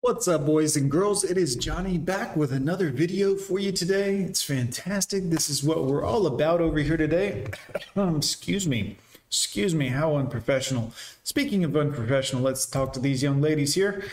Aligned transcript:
What's 0.00 0.28
up, 0.28 0.46
boys 0.46 0.76
and 0.76 0.88
girls? 0.88 1.24
It 1.24 1.36
is 1.36 1.56
Johnny 1.56 1.98
back 1.98 2.36
with 2.36 2.52
another 2.52 2.90
video 2.90 3.34
for 3.34 3.58
you 3.58 3.72
today. 3.72 4.18
It's 4.18 4.40
fantastic. 4.40 5.28
This 5.28 5.50
is 5.50 5.64
what 5.64 5.86
we're 5.86 6.04
all 6.04 6.28
about 6.28 6.60
over 6.60 6.78
here 6.78 6.96
today. 6.96 7.46
Um, 7.96 8.18
excuse 8.18 8.68
me. 8.68 8.96
Excuse 9.26 9.74
me, 9.74 9.88
how 9.88 10.14
unprofessional. 10.14 10.92
Speaking 11.24 11.64
of 11.64 11.76
unprofessional, 11.76 12.44
let's 12.44 12.64
talk 12.64 12.92
to 12.92 13.00
these 13.00 13.24
young 13.24 13.40
ladies 13.40 13.74
here. 13.74 14.04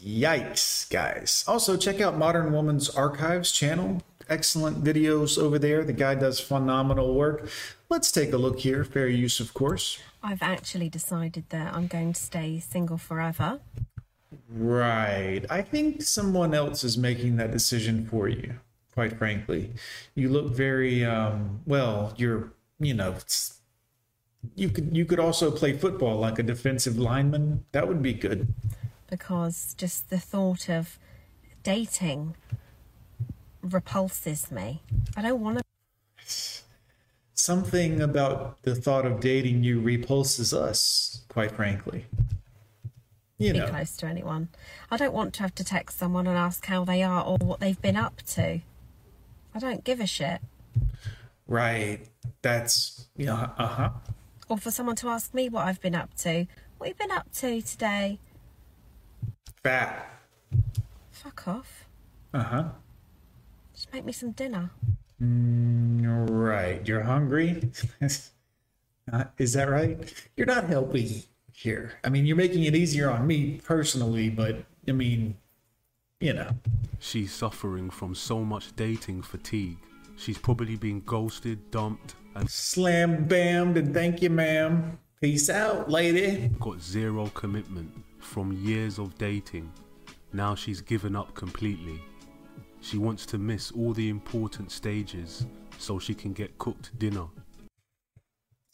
Yikes, 0.00 0.88
guys. 0.88 1.44
Also, 1.48 1.76
check 1.76 2.00
out 2.00 2.16
Modern 2.16 2.52
Woman's 2.52 2.88
Archives 2.88 3.50
channel. 3.50 4.00
Excellent 4.28 4.84
videos 4.84 5.36
over 5.36 5.58
there. 5.58 5.82
The 5.82 5.92
guy 5.92 6.14
does 6.14 6.38
phenomenal 6.38 7.12
work. 7.14 7.48
Let's 7.88 8.12
take 8.12 8.32
a 8.32 8.36
look 8.38 8.60
here. 8.60 8.84
Fair 8.84 9.08
use, 9.08 9.40
of 9.40 9.52
course. 9.52 9.98
I've 10.22 10.42
actually 10.42 10.88
decided 10.88 11.44
that 11.48 11.74
I'm 11.74 11.88
going 11.88 12.12
to 12.12 12.20
stay 12.20 12.60
single 12.60 12.98
forever. 12.98 13.58
Right. 14.48 15.42
I 15.50 15.62
think 15.62 16.02
someone 16.02 16.54
else 16.54 16.82
is 16.84 16.96
making 16.96 17.36
that 17.36 17.50
decision 17.52 18.06
for 18.06 18.28
you, 18.28 18.54
quite 18.94 19.18
frankly. 19.18 19.72
You 20.14 20.28
look 20.30 20.52
very 20.54 21.04
um 21.04 21.60
well, 21.66 22.14
you're, 22.16 22.52
you 22.80 22.94
know, 22.94 23.12
it's, 23.12 23.60
you 24.54 24.70
could 24.70 24.96
you 24.96 25.04
could 25.04 25.20
also 25.20 25.50
play 25.50 25.72
football 25.74 26.18
like 26.18 26.38
a 26.38 26.42
defensive 26.42 26.98
lineman. 26.98 27.64
That 27.72 27.88
would 27.88 28.02
be 28.02 28.14
good. 28.14 28.54
because 29.10 29.74
just 29.76 30.10
the 30.10 30.18
thought 30.18 30.68
of 30.68 30.98
dating 31.62 32.36
repulses 33.62 34.50
me. 34.50 34.82
I 35.16 35.22
don't 35.22 35.40
want 35.40 35.58
to 35.58 35.64
Something 37.34 38.02
about 38.02 38.62
the 38.62 38.74
thought 38.74 39.06
of 39.06 39.20
dating 39.20 39.64
you 39.64 39.80
repulses 39.80 40.52
us, 40.52 41.22
quite 41.28 41.52
frankly. 41.52 42.04
You 43.38 43.52
be 43.52 43.60
know. 43.60 43.68
close 43.68 43.96
to 43.98 44.06
anyone. 44.06 44.48
I 44.90 44.96
don't 44.96 45.12
want 45.12 45.32
to 45.34 45.42
have 45.42 45.54
to 45.56 45.64
text 45.64 45.98
someone 45.98 46.26
and 46.26 46.36
ask 46.36 46.66
how 46.66 46.84
they 46.84 47.02
are 47.02 47.24
or 47.24 47.38
what 47.38 47.60
they've 47.60 47.80
been 47.80 47.96
up 47.96 48.20
to. 48.34 48.60
I 49.54 49.58
don't 49.58 49.84
give 49.84 50.00
a 50.00 50.06
shit. 50.06 50.40
Right. 51.46 52.00
That's 52.42 53.08
yeah, 53.16 53.50
uh-huh. 53.56 53.90
Or 54.48 54.58
for 54.58 54.70
someone 54.70 54.96
to 54.96 55.08
ask 55.08 55.34
me 55.34 55.48
what 55.48 55.66
I've 55.66 55.80
been 55.80 55.94
up 55.94 56.14
to. 56.18 56.46
What 56.78 56.88
have 56.88 56.96
you 57.00 57.06
been 57.06 57.16
up 57.16 57.32
to 57.34 57.62
today? 57.62 58.18
Fat. 59.62 60.08
Fuck 61.10 61.48
off. 61.48 61.84
Uh-huh. 62.34 62.64
Just 63.74 63.92
make 63.92 64.04
me 64.04 64.12
some 64.12 64.32
dinner. 64.32 64.70
Right. 65.20 66.86
You're 66.86 67.02
hungry? 67.02 67.70
Uh, 69.12 69.24
Is 69.38 69.52
that 69.54 69.68
right? 69.68 70.12
You're 70.36 70.46
not 70.46 70.64
helping 70.64 71.22
here. 71.58 71.94
I 72.04 72.08
mean, 72.08 72.24
you're 72.24 72.36
making 72.36 72.64
it 72.64 72.76
easier 72.76 73.10
on 73.10 73.26
me 73.26 73.60
personally, 73.64 74.30
but 74.30 74.64
I 74.86 74.92
mean, 74.92 75.36
you 76.20 76.32
know. 76.32 76.50
She's 77.00 77.32
suffering 77.32 77.90
from 77.90 78.14
so 78.14 78.44
much 78.44 78.74
dating 78.76 79.22
fatigue. 79.22 79.78
She's 80.16 80.38
probably 80.38 80.76
been 80.76 81.00
ghosted, 81.00 81.70
dumped, 81.70 82.14
and 82.34 82.48
Slam 82.48 83.28
bammed 83.28 83.76
and 83.76 83.92
thank 83.92 84.22
you, 84.22 84.30
ma'am. 84.30 84.98
Peace 85.20 85.50
out, 85.50 85.90
lady. 85.90 86.48
got 86.60 86.80
zero 86.80 87.26
commitment 87.34 87.90
from 88.20 88.52
years 88.52 88.98
of 88.98 89.18
dating. 89.18 89.72
Now 90.32 90.54
she's 90.54 90.80
given 90.80 91.16
up 91.16 91.34
completely. 91.34 92.00
She 92.80 92.98
wants 92.98 93.26
to 93.26 93.38
miss 93.38 93.72
all 93.72 93.92
the 93.92 94.08
important 94.08 94.70
stages 94.70 95.44
so 95.78 95.98
she 95.98 96.14
can 96.14 96.32
get 96.32 96.56
cooked 96.58 96.96
dinner. 97.00 97.26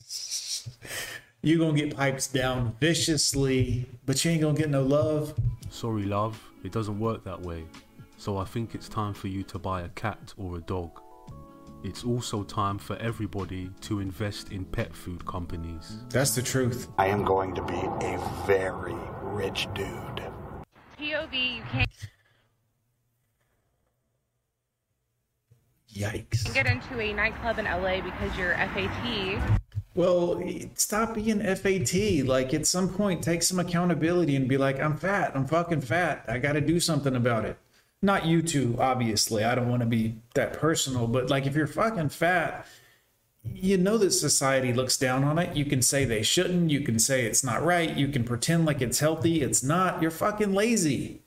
You 1.44 1.58
gonna 1.58 1.74
get 1.74 1.94
pipes 1.94 2.26
down 2.26 2.74
viciously, 2.80 3.84
but 4.06 4.24
you 4.24 4.30
ain't 4.30 4.40
gonna 4.40 4.56
get 4.56 4.70
no 4.70 4.82
love. 4.82 5.34
Sorry, 5.68 6.04
love, 6.04 6.42
it 6.64 6.72
doesn't 6.72 6.98
work 6.98 7.22
that 7.24 7.38
way. 7.38 7.66
So 8.16 8.38
I 8.38 8.44
think 8.46 8.74
it's 8.74 8.88
time 8.88 9.12
for 9.12 9.28
you 9.28 9.42
to 9.42 9.58
buy 9.58 9.82
a 9.82 9.90
cat 9.90 10.32
or 10.38 10.56
a 10.56 10.62
dog. 10.62 11.02
It's 11.82 12.02
also 12.02 12.44
time 12.44 12.78
for 12.78 12.96
everybody 12.96 13.68
to 13.82 14.00
invest 14.00 14.52
in 14.52 14.64
pet 14.64 14.96
food 14.96 15.26
companies. 15.26 15.98
That's 16.08 16.34
the 16.34 16.40
truth. 16.40 16.88
I 16.96 17.08
am 17.08 17.26
going 17.26 17.54
to 17.56 17.62
be 17.62 17.74
a 17.74 18.18
very 18.46 18.96
rich 19.20 19.68
dude. 19.74 20.22
POV, 20.98 21.56
you 21.56 21.62
can't 21.70 21.90
Yikes. 25.94 26.48
You 26.48 26.54
get 26.54 26.66
into 26.66 26.98
a 26.98 27.12
nightclub 27.12 27.58
in 27.58 27.66
LA 27.66 28.00
because 28.00 28.36
you're 28.38 28.54
FAT. 28.54 29.60
Well, 29.94 30.42
stop 30.74 31.14
being 31.14 31.40
FAT. 31.40 32.26
Like, 32.26 32.52
at 32.52 32.66
some 32.66 32.88
point, 32.88 33.22
take 33.22 33.42
some 33.42 33.60
accountability 33.60 34.34
and 34.34 34.48
be 34.48 34.56
like, 34.56 34.80
I'm 34.80 34.96
fat. 34.96 35.32
I'm 35.34 35.46
fucking 35.46 35.82
fat. 35.82 36.24
I 36.26 36.38
got 36.38 36.54
to 36.54 36.60
do 36.60 36.80
something 36.80 37.14
about 37.14 37.44
it. 37.44 37.56
Not 38.02 38.26
you 38.26 38.42
two, 38.42 38.76
obviously. 38.78 39.44
I 39.44 39.54
don't 39.54 39.68
want 39.68 39.80
to 39.80 39.86
be 39.86 40.16
that 40.34 40.54
personal, 40.54 41.06
but 41.06 41.30
like, 41.30 41.46
if 41.46 41.54
you're 41.54 41.66
fucking 41.66 42.08
fat, 42.10 42.66
you 43.54 43.76
know 43.76 43.96
that 43.98 44.10
society 44.10 44.72
looks 44.72 44.96
down 44.96 45.22
on 45.22 45.38
it. 45.38 45.56
You 45.56 45.64
can 45.64 45.80
say 45.80 46.04
they 46.04 46.22
shouldn't. 46.22 46.70
You 46.70 46.80
can 46.80 46.98
say 46.98 47.24
it's 47.24 47.44
not 47.44 47.64
right. 47.64 47.94
You 47.94 48.08
can 48.08 48.24
pretend 48.24 48.66
like 48.66 48.82
it's 48.82 48.98
healthy. 48.98 49.42
It's 49.42 49.62
not. 49.62 50.02
You're 50.02 50.10
fucking 50.10 50.54
lazy. 50.54 51.22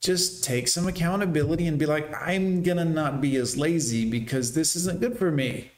Just 0.00 0.44
take 0.44 0.68
some 0.68 0.86
accountability 0.86 1.66
and 1.66 1.78
be 1.78 1.86
like, 1.86 2.12
I'm 2.14 2.62
going 2.62 2.78
to 2.78 2.84
not 2.84 3.20
be 3.20 3.36
as 3.36 3.56
lazy 3.56 4.08
because 4.08 4.54
this 4.54 4.76
isn't 4.76 5.00
good 5.00 5.18
for 5.18 5.30
me. 5.30 5.70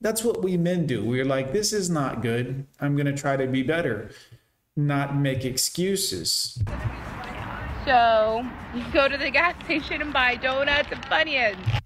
That's 0.00 0.22
what 0.22 0.42
we 0.42 0.56
men 0.56 0.86
do. 0.86 1.04
We're 1.04 1.24
like, 1.24 1.52
this 1.52 1.72
is 1.72 1.88
not 1.88 2.22
good. 2.22 2.66
I'm 2.80 2.96
going 2.96 3.06
to 3.06 3.16
try 3.16 3.36
to 3.36 3.46
be 3.46 3.62
better, 3.62 4.10
not 4.76 5.16
make 5.16 5.44
excuses. 5.44 6.62
So 7.86 8.44
you 8.74 8.84
go 8.92 9.08
to 9.08 9.16
the 9.16 9.30
gas 9.30 9.54
station 9.64 10.02
and 10.02 10.12
buy 10.12 10.36
donuts 10.36 10.88
and 10.90 11.00
Funyuns 11.06 11.80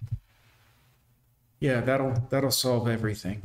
Yeah, 1.59 1.79
that'll 1.81 2.13
that'll 2.31 2.49
solve 2.51 2.89
everything. 2.89 3.41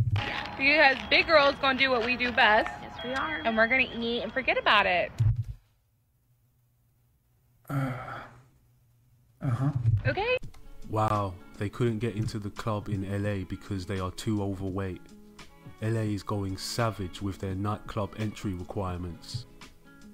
because 0.57 0.97
big 1.11 1.27
girls 1.27 1.55
gonna 1.61 1.79
do 1.79 1.91
what 1.91 2.07
we 2.07 2.17
do 2.17 2.33
best. 2.33 2.71
Yes, 2.81 2.99
we 3.05 3.13
are. 3.13 3.43
And 3.45 3.59
we're 3.59 3.67
gonna 3.67 3.91
eat 4.01 4.23
and 4.23 4.33
forget 4.33 4.57
about 4.57 4.87
it. 4.87 5.13
Uh-huh. 7.69 9.71
Okay. 10.07 10.39
Wow, 10.89 11.35
they 11.59 11.69
couldn't 11.69 11.99
get 11.99 12.17
into 12.17 12.39
the 12.39 12.51
club 12.51 12.89
in 12.89 13.03
LA 13.23 13.45
because 13.45 13.87
they 13.87 13.99
are 13.99 14.11
too 14.13 14.43
overweight. 14.43 15.03
LA 15.83 16.01
is 16.01 16.23
going 16.23 16.57
savage 16.57 17.21
with 17.21 17.39
their 17.39 17.55
nightclub 17.55 18.15
entry 18.19 18.55
requirements, 18.55 19.47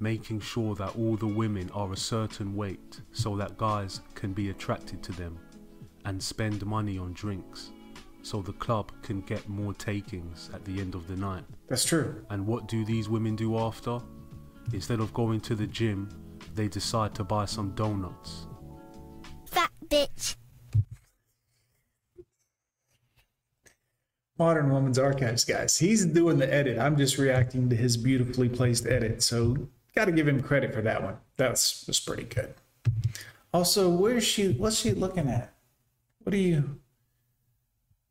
making 0.00 0.40
sure 0.40 0.74
that 0.74 0.96
all 0.96 1.16
the 1.16 1.26
women 1.26 1.70
are 1.72 1.92
a 1.92 1.96
certain 1.96 2.54
weight 2.54 3.00
so 3.12 3.36
that 3.36 3.56
guys 3.58 4.00
can 4.14 4.32
be 4.32 4.50
attracted 4.50 5.02
to 5.02 5.12
them 5.12 5.38
and 6.04 6.20
spend 6.22 6.64
money 6.66 6.98
on 6.98 7.12
drinks 7.12 7.70
so 8.22 8.40
the 8.40 8.52
club 8.54 8.90
can 9.02 9.20
get 9.22 9.48
more 9.48 9.74
takings 9.74 10.50
at 10.54 10.64
the 10.64 10.80
end 10.80 10.94
of 10.94 11.06
the 11.08 11.16
night. 11.16 11.44
That's 11.68 11.84
true. 11.84 12.24
And 12.30 12.46
what 12.46 12.68
do 12.68 12.84
these 12.84 13.08
women 13.08 13.36
do 13.36 13.58
after? 13.58 14.00
Instead 14.72 15.00
of 15.00 15.12
going 15.12 15.40
to 15.40 15.54
the 15.54 15.66
gym, 15.66 16.08
they 16.54 16.68
decide 16.68 17.14
to 17.16 17.24
buy 17.24 17.44
some 17.44 17.72
donuts. 17.74 18.46
Fat 19.46 19.70
bitch. 19.88 20.36
Modern 24.38 24.70
Woman's 24.70 24.98
Archives, 24.98 25.44
guys. 25.44 25.78
He's 25.78 26.04
doing 26.06 26.38
the 26.38 26.52
edit. 26.52 26.78
I'm 26.78 26.96
just 26.96 27.18
reacting 27.18 27.68
to 27.68 27.76
his 27.76 27.96
beautifully 27.96 28.48
placed 28.48 28.86
edit. 28.86 29.22
So, 29.22 29.68
got 29.94 30.06
to 30.06 30.12
give 30.12 30.26
him 30.26 30.42
credit 30.42 30.72
for 30.72 30.82
that 30.82 31.02
one. 31.02 31.16
That's 31.36 31.86
was 31.86 32.00
pretty 32.00 32.24
good. 32.24 32.54
Also, 33.52 33.88
where's 33.90 34.24
she? 34.24 34.52
What's 34.52 34.78
she 34.78 34.92
looking 34.92 35.28
at? 35.28 35.52
What 36.22 36.34
are 36.34 36.38
you? 36.38 36.78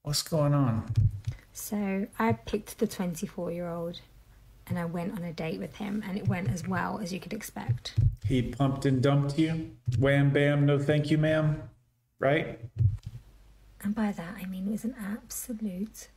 What's 0.04 0.22
going 0.22 0.54
on? 0.54 0.94
So 1.54 2.08
I 2.18 2.34
picked 2.34 2.80
the 2.80 2.88
24 2.88 3.52
year 3.52 3.70
old 3.70 4.00
and 4.68 4.80
I 4.80 4.86
went 4.86 5.18
on 5.18 5.24
a 5.24 5.34
date 5.34 5.60
with 5.60 5.76
him, 5.76 6.02
and 6.08 6.18
it 6.18 6.28
went 6.28 6.50
as 6.50 6.66
well 6.66 7.00
as 7.04 7.12
you 7.12 7.20
could 7.20 7.34
expect. 7.34 7.94
He 8.26 8.42
pumped 8.42 8.86
and 8.86 9.04
dumped 9.04 9.38
you. 9.38 9.72
Wham 10.00 10.30
bam, 10.30 10.66
no 10.66 10.80
thank 10.80 11.12
you, 11.12 11.18
ma'am. 11.18 11.64
Right? 12.20 12.60
And 13.82 13.94
by 13.94 14.12
that, 14.14 14.36
I 14.42 14.46
mean 14.46 14.68
it 14.68 14.72
was 14.72 14.86
an 14.86 14.96
absolute 14.98 16.08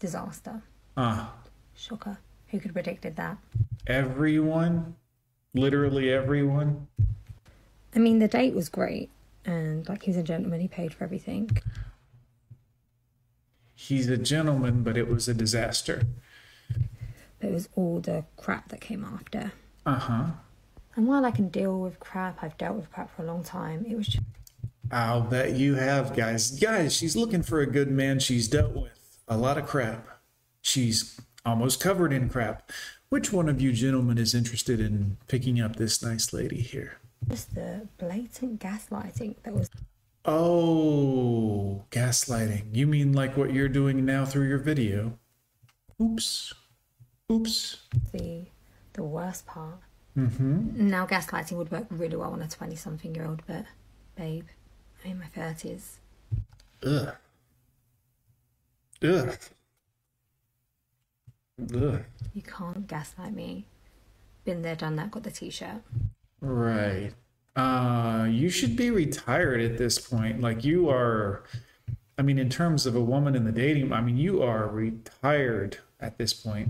disaster. 0.00 0.62
Ah, 0.96 1.34
Shocker. 1.74 2.18
Who 2.48 2.58
could 2.58 2.68
have 2.68 2.74
predicted 2.74 3.14
that? 3.16 3.36
everyone, 3.86 4.96
literally 5.54 6.12
everyone. 6.12 6.88
I 7.94 7.98
mean, 7.98 8.18
the 8.18 8.28
date 8.28 8.54
was 8.54 8.68
great, 8.68 9.10
and 9.44 9.88
like 9.88 10.02
he 10.02 10.10
was 10.10 10.16
a 10.16 10.22
gentleman, 10.22 10.60
he 10.60 10.68
paid 10.68 10.92
for 10.92 11.04
everything. 11.04 11.50
He's 13.74 14.08
a 14.08 14.16
gentleman, 14.18 14.82
but 14.82 14.96
it 14.96 15.08
was 15.08 15.28
a 15.28 15.34
disaster. 15.34 16.02
But 17.38 17.48
it 17.48 17.52
was 17.52 17.68
all 17.74 18.00
the 18.00 18.24
crap 18.36 18.68
that 18.68 18.80
came 18.80 19.04
after. 19.04 19.52
Uh 19.86 19.94
huh. 19.94 20.24
And 20.96 21.06
while 21.06 21.24
I 21.24 21.30
can 21.30 21.48
deal 21.48 21.80
with 21.80 21.98
crap, 21.98 22.42
I've 22.42 22.58
dealt 22.58 22.76
with 22.76 22.90
crap 22.92 23.14
for 23.16 23.22
a 23.22 23.26
long 23.26 23.42
time, 23.42 23.86
it 23.88 23.96
was 23.96 24.08
just 24.08 24.26
I'll 24.92 25.20
bet 25.22 25.52
you 25.52 25.76
have, 25.76 26.16
guys. 26.16 26.50
Guys, 26.50 26.94
she's 26.94 27.14
looking 27.16 27.42
for 27.42 27.60
a 27.60 27.66
good 27.66 27.90
man. 27.90 28.18
She's 28.18 28.48
dealt 28.48 28.72
with 28.74 28.99
a 29.30 29.36
lot 29.36 29.56
of 29.56 29.66
crap. 29.66 30.06
She's 30.60 31.18
almost 31.46 31.80
covered 31.80 32.12
in 32.12 32.28
crap. 32.28 32.70
Which 33.08 33.32
one 33.32 33.48
of 33.48 33.60
you 33.60 33.72
gentlemen 33.72 34.18
is 34.18 34.34
interested 34.34 34.80
in 34.80 35.16
picking 35.28 35.60
up 35.60 35.76
this 35.76 36.02
nice 36.02 36.32
lady 36.32 36.60
here? 36.60 36.98
Just 37.28 37.54
the 37.54 37.88
blatant 37.98 38.60
gaslighting 38.60 39.36
that 39.44 39.54
was 39.54 39.70
Oh, 40.24 41.84
gaslighting. 41.90 42.74
You 42.74 42.86
mean 42.86 43.12
like 43.14 43.36
what 43.36 43.54
you're 43.54 43.68
doing 43.68 44.04
now 44.04 44.26
through 44.26 44.48
your 44.48 44.58
video? 44.58 45.18
Oops. 46.00 46.52
Oops. 47.32 47.78
the 48.12 48.46
the 48.92 49.02
worst 49.04 49.46
part. 49.46 49.78
Mm-hmm. 50.18 50.88
Now 50.88 51.06
gaslighting 51.06 51.52
would 51.52 51.70
work 51.70 51.86
really 51.90 52.16
well 52.16 52.32
on 52.32 52.42
a 52.42 52.48
twenty-something 52.48 53.14
year 53.14 53.26
old, 53.26 53.42
but 53.46 53.64
babe, 54.16 54.46
I'm 55.04 55.12
in 55.12 55.18
my 55.20 55.26
thirties. 55.26 55.98
Ugh. 56.84 57.14
Ugh. 59.02 59.38
Ugh. 61.74 62.02
You 62.34 62.42
can't 62.42 62.86
gaslight 62.86 63.34
me. 63.34 63.66
Been 64.44 64.62
there, 64.62 64.76
done 64.76 64.96
that. 64.96 65.10
Got 65.10 65.24
the 65.24 65.30
t-shirt. 65.30 65.82
Right. 66.40 67.12
Uh, 67.56 68.26
you 68.30 68.48
should 68.48 68.76
be 68.76 68.90
retired 68.90 69.60
at 69.60 69.76
this 69.76 69.98
point. 69.98 70.40
Like 70.40 70.64
you 70.64 70.88
are, 70.88 71.44
I 72.18 72.22
mean, 72.22 72.38
in 72.38 72.48
terms 72.48 72.86
of 72.86 72.94
a 72.94 73.00
woman 73.00 73.34
in 73.34 73.44
the 73.44 73.52
dating, 73.52 73.92
I 73.92 74.00
mean, 74.00 74.16
you 74.16 74.42
are 74.42 74.68
retired 74.68 75.78
at 75.98 76.16
this 76.16 76.32
point. 76.32 76.68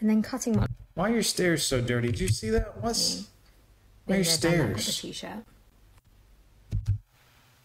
And 0.00 0.10
then 0.10 0.22
cutting 0.22 0.56
my 0.56 0.66
Why 0.94 1.10
are 1.10 1.14
your 1.14 1.22
stairs 1.22 1.64
so 1.64 1.80
dirty? 1.80 2.08
Did 2.08 2.20
you 2.20 2.28
see 2.28 2.50
that? 2.50 2.82
What's 2.82 3.28
why 4.04 4.16
are 4.16 4.18
your 4.18 4.24
there, 4.24 4.50
done 4.50 4.58
that. 4.58 4.66
Got 4.68 4.76
the 4.76 4.82
stairs? 4.82 5.00
t-shirt. 5.00 5.44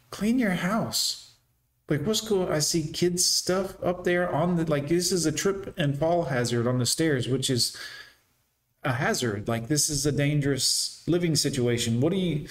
Clean 0.10 0.40
your 0.40 0.52
house. 0.52 1.31
Like 1.90 2.06
what's 2.06 2.22
cool? 2.22 2.48
I 2.50 2.60
see 2.60 2.88
kids 2.88 3.26
stuff 3.26 3.76
up 3.84 4.04
there 4.04 4.30
on 4.32 4.56
the 4.56 4.66
like 4.66 4.88
this 4.88 5.12
is 5.12 5.26
a 5.26 5.32
trip 5.32 5.74
and 5.78 5.98
fall 5.98 6.26
hazard 6.26 6.68
on 6.68 6.80
the 6.80 6.86
stairs, 6.86 7.28
which 7.28 7.50
is 7.50 7.76
a 8.84 8.94
hazard. 8.94 9.48
Like 9.48 9.68
this 9.68 9.90
is 9.90 10.06
a 10.06 10.12
dangerous 10.12 11.04
living 11.08 11.36
situation. 11.36 12.00
What 12.02 12.12
do 12.12 12.18
you 12.18 12.48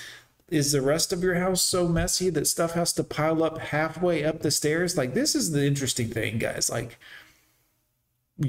is 0.50 0.73
the 0.73 0.82
rest 0.82 1.12
of 1.12 1.23
your 1.23 1.37
house 1.37 1.62
so 1.62 1.87
messy 1.88 2.29
that 2.31 2.47
stuff 2.47 2.73
has 2.73 2.93
to 2.93 3.05
pile 3.05 3.43
up 3.44 3.59
halfway 3.59 4.25
up 4.25 4.41
the 4.41 4.50
stairs? 4.50 4.97
Like 4.97 5.15
this 5.15 5.35
is 5.35 5.53
the 5.53 5.67
interesting 5.67 6.09
thing, 6.09 6.38
guys. 6.38 6.69
Like 6.69 6.99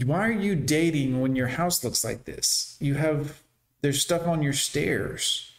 why 0.06 0.28
are 0.28 0.32
you 0.32 0.56
dating 0.56 1.22
when 1.22 1.36
your 1.36 1.48
house 1.48 1.84
looks 1.84 2.04
like 2.04 2.26
this? 2.26 2.78
You 2.80 2.96
have 2.96 3.42
there's 3.82 4.02
stuff 4.02 4.28
on 4.28 4.42
your 4.42 4.54
stairs. 4.54 5.51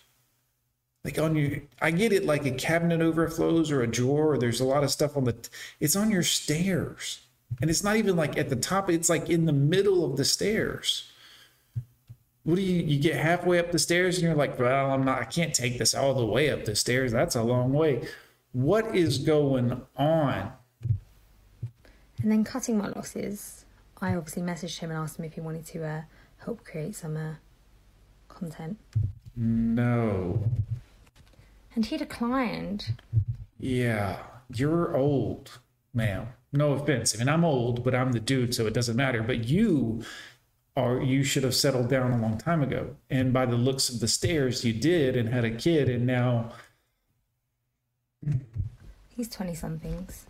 Like 1.04 1.18
on 1.18 1.34
your 1.34 1.60
I 1.80 1.90
get 1.90 2.12
it 2.12 2.24
like 2.24 2.46
a 2.46 2.52
cabinet 2.52 3.00
overflows 3.00 3.70
or 3.70 3.82
a 3.82 3.86
drawer 3.86 4.34
or 4.34 4.38
there's 4.38 4.60
a 4.60 4.64
lot 4.64 4.84
of 4.84 4.90
stuff 4.90 5.16
on 5.16 5.24
the 5.24 5.36
it's 5.80 5.96
on 5.96 6.10
your 6.10 6.22
stairs. 6.22 7.22
And 7.60 7.68
it's 7.68 7.84
not 7.84 7.96
even 7.96 8.16
like 8.16 8.38
at 8.38 8.48
the 8.48 8.56
top, 8.56 8.88
it's 8.88 9.08
like 9.08 9.28
in 9.28 9.44
the 9.44 9.52
middle 9.52 10.04
of 10.04 10.16
the 10.16 10.24
stairs. 10.24 11.10
What 12.44 12.56
do 12.56 12.62
you 12.62 12.82
you 12.82 13.00
get 13.00 13.16
halfway 13.16 13.58
up 13.58 13.72
the 13.72 13.78
stairs 13.78 14.16
and 14.16 14.24
you're 14.24 14.36
like, 14.36 14.58
well, 14.58 14.92
I'm 14.92 15.04
not 15.04 15.20
I 15.20 15.24
can't 15.24 15.54
take 15.54 15.78
this 15.78 15.94
all 15.94 16.14
the 16.14 16.26
way 16.26 16.50
up 16.50 16.64
the 16.64 16.76
stairs. 16.76 17.10
That's 17.10 17.34
a 17.34 17.42
long 17.42 17.72
way. 17.72 18.06
What 18.52 18.94
is 18.94 19.18
going 19.18 19.82
on? 19.96 20.52
And 22.22 22.30
then 22.30 22.44
cutting 22.44 22.78
my 22.78 22.88
losses. 22.88 23.64
I 24.00 24.14
obviously 24.14 24.42
messaged 24.42 24.78
him 24.78 24.90
and 24.90 24.98
asked 24.98 25.18
him 25.18 25.24
if 25.24 25.34
he 25.34 25.40
wanted 25.40 25.66
to 25.66 25.84
uh, 25.84 26.02
help 26.38 26.64
create 26.64 26.94
some 26.94 27.16
uh, 27.16 27.34
content, 28.28 28.78
No. 29.36 30.44
And 31.74 31.84
he 31.86 31.96
declined. 31.96 32.94
Yeah, 33.58 34.18
you're 34.54 34.96
old, 34.96 35.58
ma'am. 35.94 36.28
No 36.52 36.72
offense. 36.72 37.14
I 37.14 37.18
mean, 37.18 37.28
I'm 37.28 37.44
old, 37.44 37.82
but 37.84 37.94
I'm 37.94 38.12
the 38.12 38.20
dude, 38.20 38.54
so 38.54 38.66
it 38.66 38.74
doesn't 38.74 38.96
matter. 38.96 39.22
But 39.22 39.44
you 39.44 40.02
are, 40.76 41.00
you 41.00 41.24
should 41.24 41.44
have 41.44 41.54
settled 41.54 41.88
down 41.88 42.12
a 42.12 42.18
long 42.20 42.36
time 42.38 42.62
ago. 42.62 42.96
And 43.08 43.32
by 43.32 43.46
the 43.46 43.56
looks 43.56 43.88
of 43.88 44.00
the 44.00 44.08
stairs, 44.08 44.64
you 44.64 44.72
did 44.72 45.16
and 45.16 45.28
had 45.28 45.44
a 45.44 45.50
kid, 45.50 45.88
and 45.88 46.06
now, 46.06 46.52
He's 49.16 49.28
twenty 49.28 49.54
somethings. 49.54 50.26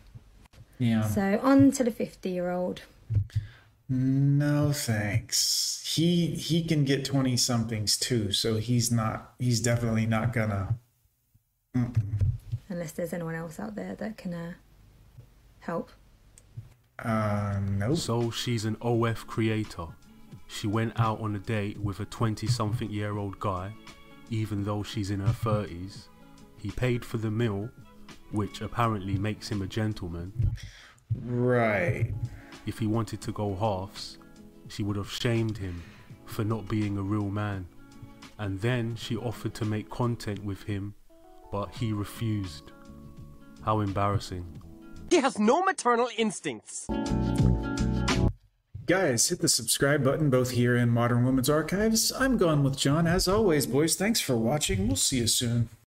yeah. 0.78 1.02
So 1.02 1.38
on 1.42 1.70
to 1.72 1.84
the 1.84 1.90
fifty-year-old. 1.90 2.82
No 3.88 4.72
thanks. 4.72 5.82
He 5.94 6.28
he 6.28 6.64
can 6.64 6.84
get 6.84 7.04
20 7.04 7.36
somethings 7.36 7.98
too, 7.98 8.32
so 8.32 8.56
he's 8.56 8.90
not 8.90 9.34
he's 9.38 9.60
definitely 9.60 10.06
not 10.06 10.32
gonna 10.32 10.76
Unless 12.68 12.92
there's 12.92 13.12
anyone 13.12 13.34
else 13.34 13.58
out 13.58 13.74
there 13.74 13.94
that 13.96 14.16
can 14.16 14.34
uh, 14.34 14.52
help. 15.60 15.90
uh 16.98 17.60
nope. 17.62 17.96
So 17.96 18.30
she's 18.30 18.64
an 18.64 18.76
OF 18.80 19.26
creator. 19.26 19.86
She 20.48 20.66
went 20.66 20.98
out 20.98 21.20
on 21.20 21.34
a 21.34 21.38
date 21.38 21.78
with 21.78 22.00
a 22.00 22.04
20 22.04 22.46
something 22.46 22.90
year 22.90 23.16
old 23.16 23.38
guy, 23.40 23.72
even 24.30 24.64
though 24.64 24.82
she's 24.82 25.10
in 25.10 25.20
her 25.20 25.32
30s. 25.32 26.08
He 26.58 26.70
paid 26.70 27.04
for 27.04 27.16
the 27.16 27.30
meal, 27.30 27.70
which 28.30 28.60
apparently 28.60 29.16
makes 29.16 29.48
him 29.48 29.62
a 29.62 29.66
gentleman. 29.66 30.54
Right. 31.24 32.12
If 32.66 32.78
he 32.78 32.86
wanted 32.86 33.20
to 33.22 33.32
go 33.32 33.54
halves, 33.54 34.18
she 34.68 34.82
would 34.82 34.96
have 34.96 35.10
shamed 35.10 35.58
him 35.58 35.82
for 36.26 36.44
not 36.44 36.68
being 36.68 36.98
a 36.98 37.02
real 37.02 37.30
man. 37.30 37.66
And 38.38 38.60
then 38.60 38.94
she 38.94 39.16
offered 39.16 39.54
to 39.54 39.64
make 39.64 39.90
content 39.90 40.44
with 40.44 40.62
him, 40.64 40.94
but 41.52 41.72
he 41.76 41.92
refused. 41.92 42.72
How 43.64 43.78
embarrassing. 43.80 44.44
He 45.10 45.18
has 45.18 45.38
no 45.38 45.62
maternal 45.62 46.08
instincts. 46.18 46.88
Guys, 48.86 49.28
hit 49.28 49.40
the 49.40 49.48
subscribe 49.48 50.02
button 50.02 50.28
both 50.30 50.50
here 50.50 50.74
and 50.74 50.90
Modern 50.90 51.24
Women's 51.24 51.48
Archives. 51.48 52.10
I'm 52.18 52.36
gone 52.36 52.64
with 52.64 52.76
John. 52.76 53.06
As 53.06 53.28
always, 53.28 53.66
boys, 53.66 53.94
thanks 53.94 54.20
for 54.20 54.34
watching. 54.34 54.88
We'll 54.88 54.96
see 54.96 55.18
you 55.18 55.28
soon. 55.28 55.68